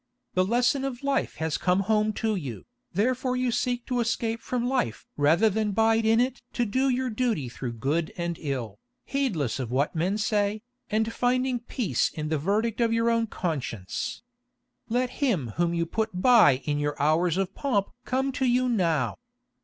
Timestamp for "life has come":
1.03-1.81